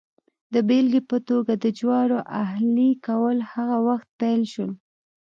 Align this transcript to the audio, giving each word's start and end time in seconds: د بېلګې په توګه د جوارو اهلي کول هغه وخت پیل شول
د 0.53 0.55
بېلګې 0.67 1.01
په 1.11 1.17
توګه 1.29 1.53
د 1.63 1.65
جوارو 1.79 2.19
اهلي 2.43 2.91
کول 3.05 3.37
هغه 3.53 3.77
وخت 3.87 4.07
پیل 4.21 4.41
شول 4.51 4.71